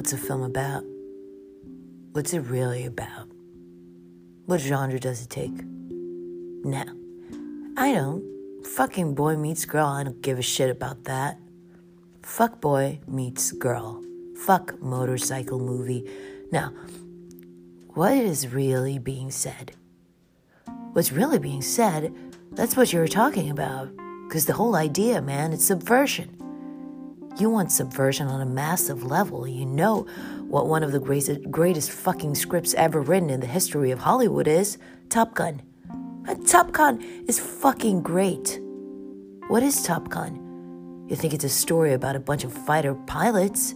[0.00, 0.82] What's the film about?
[2.12, 3.28] What's it really about?
[4.46, 5.52] What genre does it take?
[5.52, 6.84] No,
[7.76, 8.24] I don't.
[8.64, 11.36] Fucking boy meets girl, I don't give a shit about that.
[12.22, 14.02] Fuck boy meets girl.
[14.38, 16.10] Fuck motorcycle movie.
[16.50, 16.72] Now,
[17.88, 19.72] what is really being said?
[20.94, 22.10] What's really being said,
[22.52, 23.90] that's what you were talking about.
[24.26, 26.38] Because the whole idea, man, it's subversion.
[27.40, 29.48] You want subversion on a massive level.
[29.48, 30.02] You know
[30.46, 34.46] what one of the greatest, greatest fucking scripts ever written in the history of Hollywood
[34.46, 34.76] is
[35.08, 35.62] Top Gun.
[36.28, 38.60] And Top Gun is fucking great.
[39.48, 41.06] What is Top Gun?
[41.08, 43.74] You think it's a story about a bunch of fighter pilots?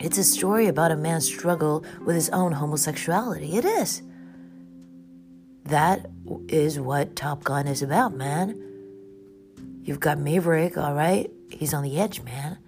[0.00, 3.56] It's a story about a man's struggle with his own homosexuality.
[3.56, 4.02] It is.
[5.66, 6.10] That
[6.48, 8.60] is what Top Gun is about, man.
[9.84, 11.30] You've got Maverick, all right?
[11.62, 12.58] He's on the edge, man.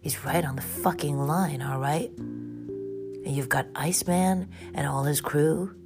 [0.00, 2.10] He's right on the fucking line, all right?
[2.18, 5.76] And you've got Iceman and all his crew.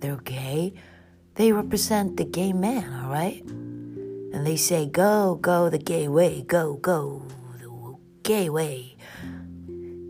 [0.00, 0.74] They're gay.
[1.36, 3.42] They represent the gay man, all right?
[3.42, 7.22] And they say, go, go the gay way, go, go
[7.58, 8.98] the gay way.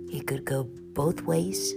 [0.09, 1.73] He could go both ways.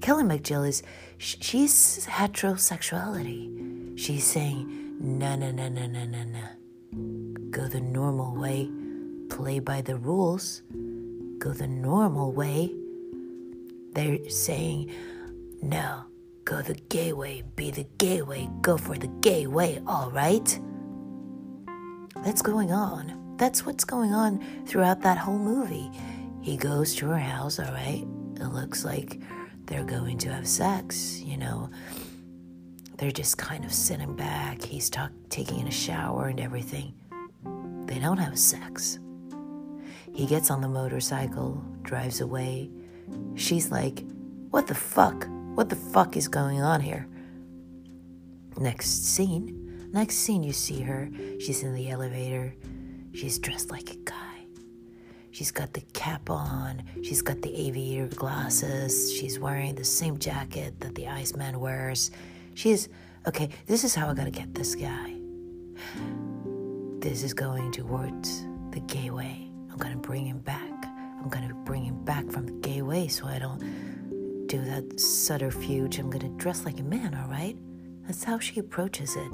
[0.00, 0.82] Kelly McGillis,
[1.18, 3.96] she's heterosexuality.
[3.96, 7.39] She's saying, no, no, no, no, no, no, no.
[7.50, 8.70] Go the normal way,
[9.28, 10.62] play by the rules,
[11.38, 12.72] go the normal way.
[13.92, 14.92] They're saying,
[15.60, 16.04] no,
[16.44, 20.60] go the gay way, be the gay way, go for the gay way, all right?
[22.24, 23.36] That's going on.
[23.36, 25.90] That's what's going on throughout that whole movie.
[26.42, 28.06] He goes to her house, all right?
[28.36, 29.20] It looks like
[29.64, 31.70] they're going to have sex, you know.
[32.96, 34.62] They're just kind of sitting back.
[34.62, 36.92] He's talk- taking a shower and everything.
[37.90, 39.00] They don't have sex.
[40.14, 42.70] He gets on the motorcycle, drives away.
[43.34, 44.04] She's like,
[44.50, 45.26] What the fuck?
[45.56, 47.08] What the fuck is going on here?
[48.56, 49.90] Next scene.
[49.92, 51.10] Next scene, you see her.
[51.40, 52.54] She's in the elevator.
[53.12, 54.46] She's dressed like a guy.
[55.32, 56.84] She's got the cap on.
[57.02, 59.12] She's got the aviator glasses.
[59.12, 62.12] She's wearing the same jacket that the Iceman wears.
[62.54, 62.88] She is,
[63.26, 65.16] okay, this is how I gotta get this guy.
[67.00, 69.50] This is going towards the gay way.
[69.70, 70.86] I'm gonna bring him back.
[71.20, 75.98] I'm gonna bring him back from the gay way so I don't do that subterfuge.
[75.98, 77.56] I'm gonna dress like a man, all right?
[78.06, 79.32] That's how she approaches it.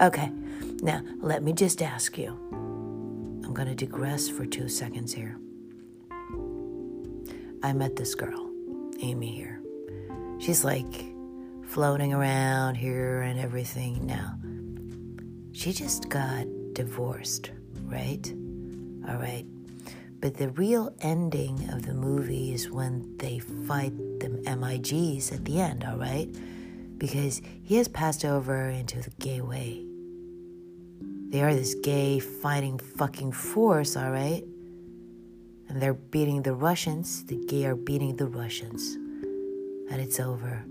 [0.00, 0.32] Okay,
[0.82, 2.30] now let me just ask you.
[3.44, 5.36] I'm going to digress for two seconds here.
[7.62, 8.48] I met this girl,
[9.00, 9.60] Amy here.
[10.38, 11.04] She's like
[11.64, 14.38] floating around here and everything now.
[15.52, 17.50] She just got divorced,
[17.86, 18.32] right?
[19.08, 19.44] All right.
[20.20, 25.60] But the real ending of the movie is when they fight the MIGs at the
[25.60, 26.28] end, all right?
[26.98, 29.84] Because he has passed over into the gay way.
[31.30, 34.44] They are this gay fighting fucking force, all right?
[35.68, 37.24] And they're beating the Russians.
[37.24, 38.94] The gay are beating the Russians.
[39.90, 40.64] And it's over.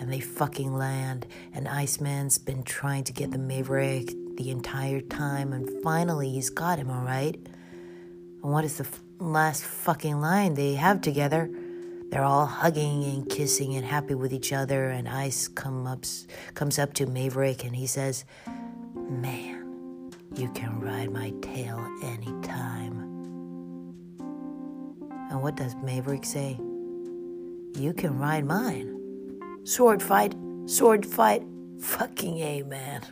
[0.00, 1.26] And they fucking land.
[1.54, 5.52] And Iceman's been trying to get the Maverick the entire time.
[5.52, 7.36] And finally, he's got him, all right?
[8.42, 11.48] And what is the f- last fucking line they have together?
[12.08, 14.88] They're all hugging and kissing and happy with each other.
[14.88, 15.86] And Ice come
[16.54, 18.24] comes up to Maverick and he says,
[18.96, 19.60] Man
[20.36, 23.00] you can ride my tail anytime.
[25.30, 26.56] And what does Maverick say?
[27.74, 28.99] You can ride mine.
[29.64, 30.34] Sword fight,
[30.66, 31.42] sword fight,
[31.80, 33.02] fucking A, man.